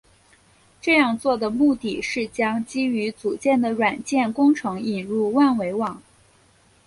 [0.81, 6.01] 这样做的目的是将基于组件的软件工程引入万维网。